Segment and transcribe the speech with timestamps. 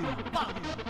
[0.00, 0.89] 非常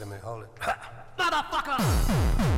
[0.00, 0.48] wait a minute, hold it.
[1.18, 2.49] Motherfucker!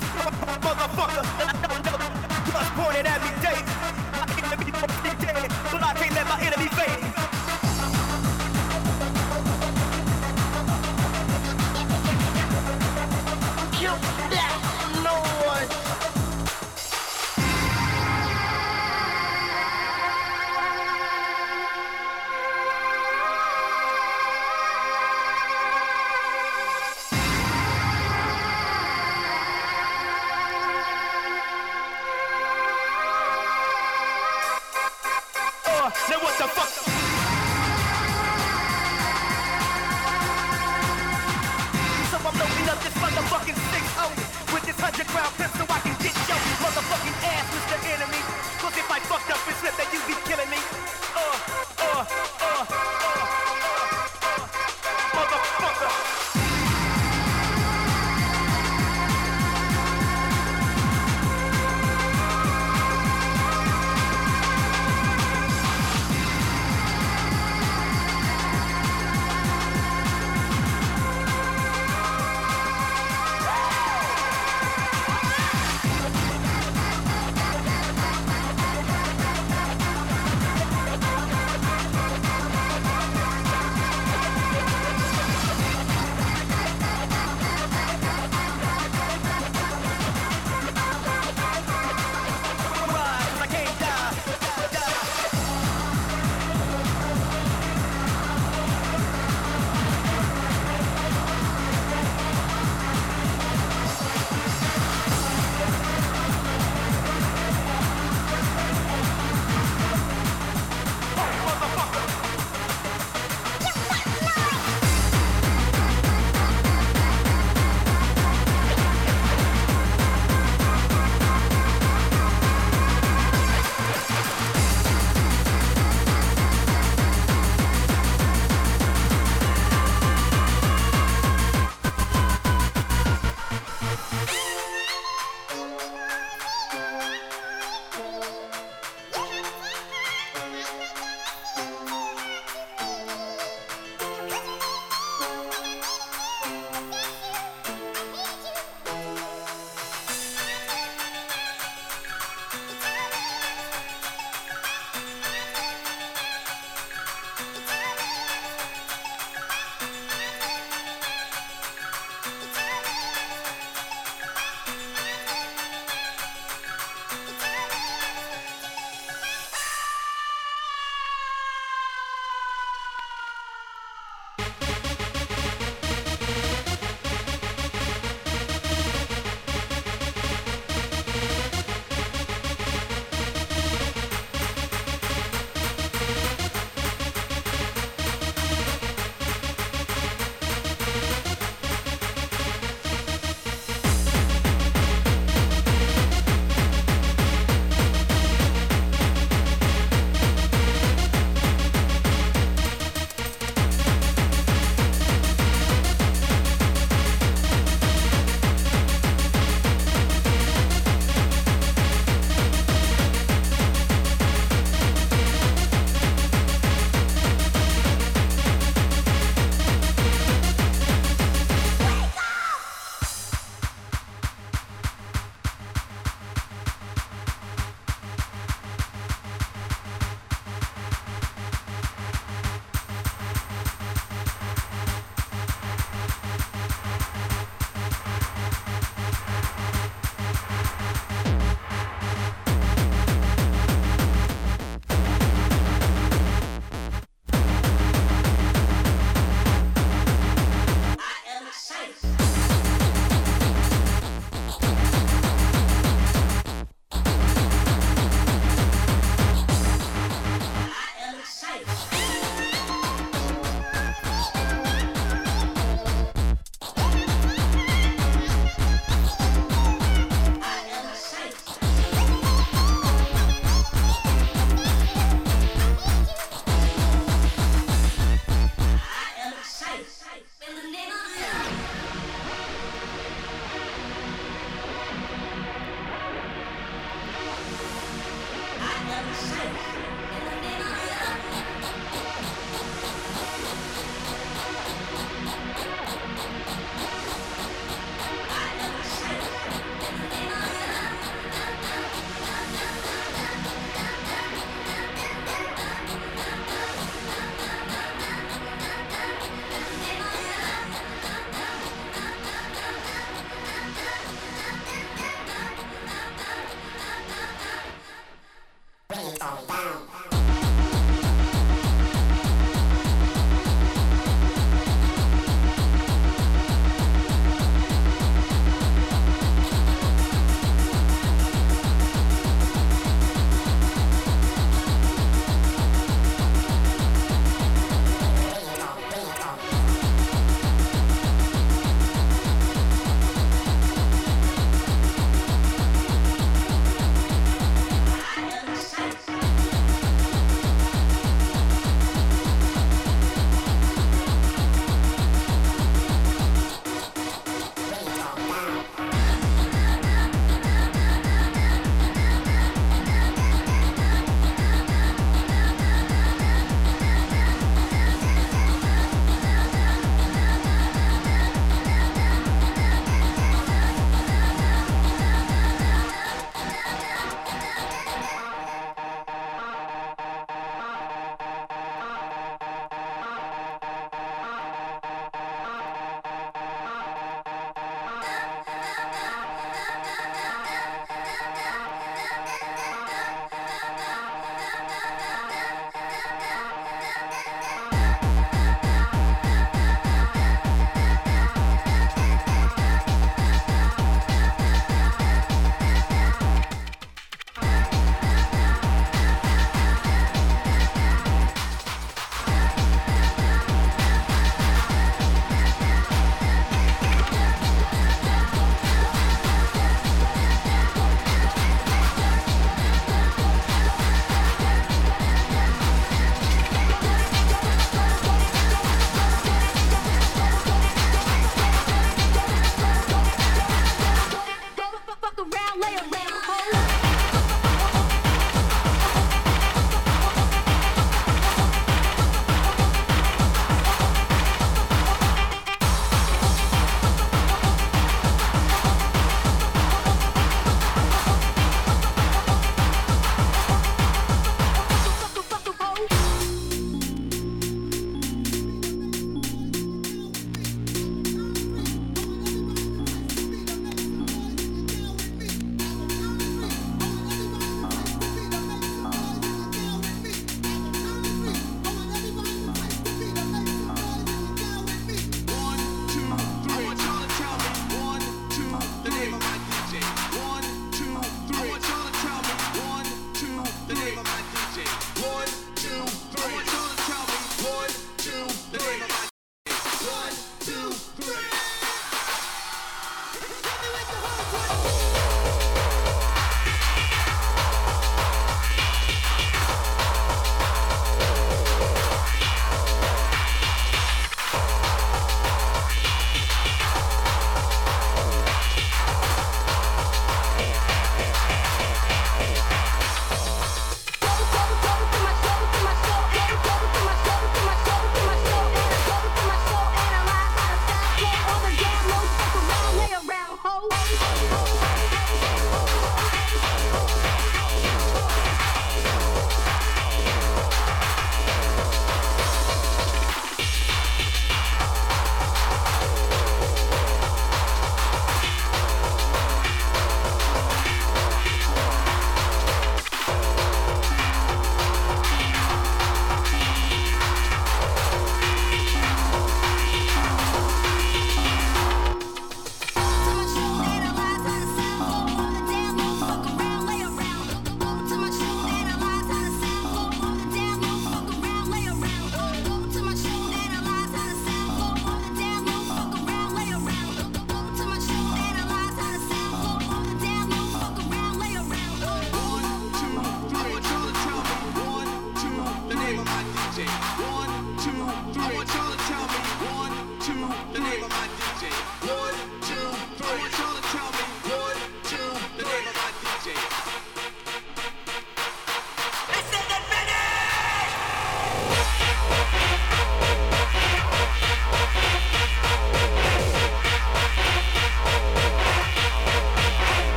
[0.00, 1.22] motherfucker.
[2.52, 3.41] Just pointed at me.